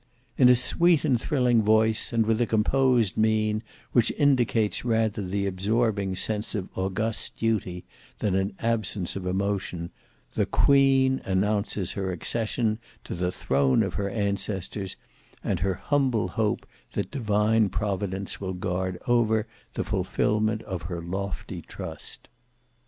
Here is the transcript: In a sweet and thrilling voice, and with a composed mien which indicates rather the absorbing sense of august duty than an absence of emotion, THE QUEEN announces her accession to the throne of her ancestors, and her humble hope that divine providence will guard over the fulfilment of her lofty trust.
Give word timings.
In 0.35 0.49
a 0.49 0.55
sweet 0.55 1.05
and 1.05 1.21
thrilling 1.21 1.61
voice, 1.61 2.11
and 2.11 2.25
with 2.25 2.41
a 2.41 2.47
composed 2.47 3.17
mien 3.17 3.61
which 3.91 4.09
indicates 4.17 4.83
rather 4.83 5.21
the 5.21 5.45
absorbing 5.45 6.15
sense 6.15 6.55
of 6.55 6.75
august 6.75 7.37
duty 7.37 7.85
than 8.17 8.33
an 8.33 8.53
absence 8.57 9.15
of 9.15 9.27
emotion, 9.27 9.91
THE 10.33 10.47
QUEEN 10.47 11.21
announces 11.23 11.91
her 11.91 12.11
accession 12.11 12.79
to 13.03 13.13
the 13.13 13.31
throne 13.31 13.83
of 13.83 13.93
her 13.93 14.09
ancestors, 14.09 14.95
and 15.43 15.59
her 15.59 15.75
humble 15.75 16.29
hope 16.29 16.65
that 16.93 17.11
divine 17.11 17.69
providence 17.69 18.41
will 18.41 18.53
guard 18.55 18.97
over 19.07 19.45
the 19.75 19.83
fulfilment 19.83 20.63
of 20.63 20.81
her 20.89 20.99
lofty 21.03 21.61
trust. 21.61 22.27